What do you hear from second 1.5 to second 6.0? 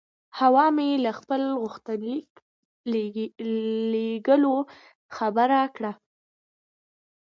غوښتنلیک لېږلو خبره کړه.